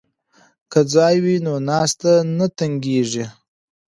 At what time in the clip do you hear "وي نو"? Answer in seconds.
1.23-1.53